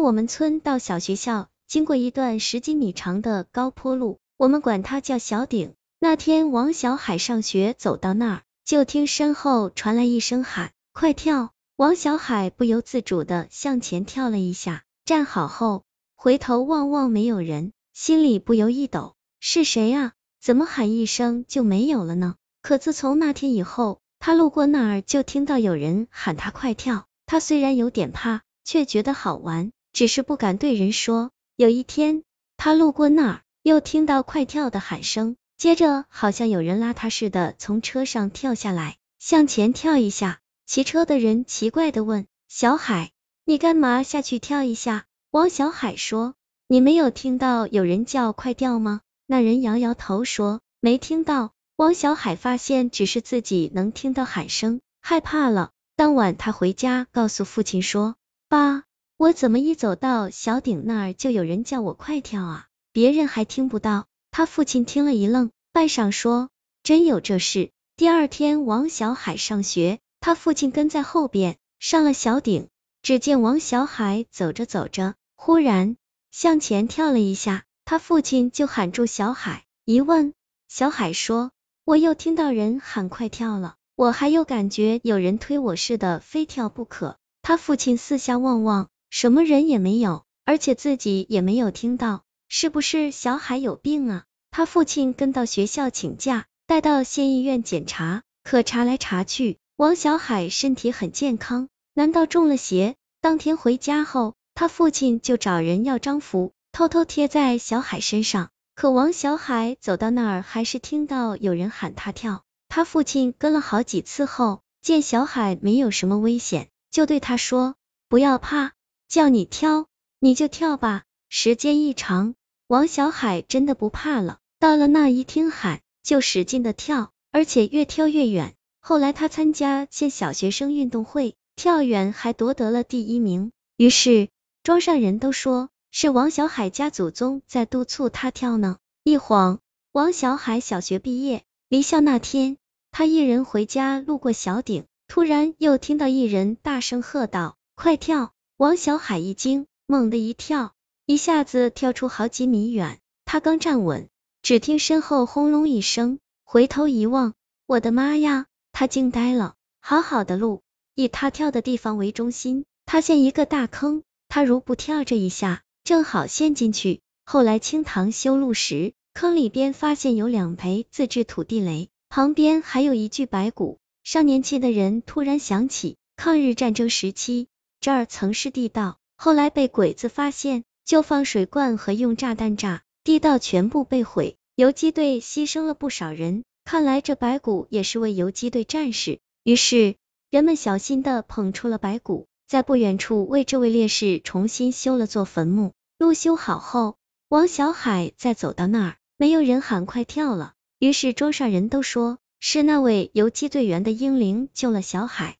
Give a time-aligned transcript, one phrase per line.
[0.00, 5.74] 我们村到小学校，经过一段十几米长的高坡路，我们管它叫小顶。
[5.98, 15.84] 那天王小海上学走到那儿，就听身后传来一声喊：“快跳！”王小海不由自主的向前跳了一下，站好后
[16.16, 20.12] 回头望望没有人，心里不由一抖，是谁啊？
[20.40, 22.36] 怎么喊一声就没有了呢？
[22.62, 31.32] 可自从那天以后，他路过那儿就听到有人喊他快跳，他虽然有点怕，却觉得好玩，只是不敢对人说。
[31.56, 32.22] 有一天，
[32.56, 40.38] 他路过那儿，又听到快跳的喊声，接着好像有人拉他似的从车上跳下来，向前跳一下。
[40.66, 43.10] 骑车的人奇怪的问：“小海，
[43.44, 46.34] 你干嘛下去跳一下？”王小海说
[46.68, 55.72] ：“你没有听到有人叫快跳吗？”那人摇摇头说：“没听到。”王小海发现只是自己能听到喊声，害怕了。
[55.96, 58.14] 当晚他回家告诉父亲说
[58.48, 58.84] ：“爸，
[59.18, 62.66] 我怎么一走到小顶那儿就有人叫我快跳啊？
[62.92, 66.50] 别人还听不到。”他父亲听了一愣，半晌说
[66.84, 69.98] ：“真有这事。”第二天，王小海上学。
[70.20, 72.68] 他父亲跟在后边，上了小顶，
[73.02, 75.96] 只见王小海走着走着，忽然
[76.30, 80.32] 向前跳了一下，他父亲就喊住小海，一问，
[80.68, 81.50] 小海说
[81.84, 94.24] ：“我又听到人喊快跳了，我还有感觉有人推我似的，非跳不可。”他父亲四下望望，什么人也没有，而且自己也没有听到，是不是小海有病啊？
[94.50, 99.58] 他父亲跟到学校请假，带到县医院检查，可查来查去。
[99.76, 102.96] 王小海身体很健康，难道中了邪？
[103.20, 108.50] 当天回家后，他父亲就找人要张符，偷偷贴在小海身上。
[108.74, 112.42] 可王小海走到那儿，还是听到有人喊他跳。
[112.68, 117.74] 他父亲跟了好几次后，见小海没有什么危险，就对他说
[118.08, 118.72] ：“不要怕，
[119.08, 119.86] 叫你跳，
[120.20, 122.34] 你就跳吧。”时间一长，
[122.66, 124.38] 王小海真的不怕了。
[124.58, 128.54] 到了那一听喊，就使劲的跳，而且越跳越远。
[128.80, 133.52] 后来他参加县小学生运动会，跳远还夺得了第一名。
[133.76, 134.28] 于是
[134.62, 138.78] 庄上人都说是王小海家祖宗在督促他跳呢。
[139.04, 139.60] 一晃，
[139.92, 142.56] 王小海小学毕业，离校那天，
[142.90, 150.74] 他一人回家，路过小顶，突然又听到一人大声喝道：“快跳！”王小海一惊，猛地一跳，
[151.06, 152.98] 一下子跳出好几米远。
[153.24, 154.08] 他刚站稳，
[154.42, 157.34] 只听身后轰隆一声，回头一望，
[157.66, 158.46] 我的妈呀！
[158.72, 160.62] 他惊呆了，好好的路，
[160.96, 167.00] 以他跳的地方为中心，塌陷一个大坑，他如不跳这一下，正好陷进去。
[167.24, 173.78] 后来清塘修路时，坑里边发现有两枚自制土地雷，旁边还有一具白骨。
[174.02, 177.46] 上年纪的人突然想起，抗日战争时期
[177.88, 186.44] 这儿曾是地道，后来被鬼子发现，就放水罐和用炸弹炸，地道全部被毁，游击队牺牲了不少人。
[186.66, 189.94] 看来这白骨也是位游击队战士，于是
[190.28, 195.72] 人们小心的捧出了白骨，在不远处为这位烈士重新修了座坟墓。
[195.96, 196.98] 路修好后，
[197.30, 205.37] 王小海再走到那儿，没有人喊快跳了，于是庄上人都说是那位游击队员的英灵救了小海。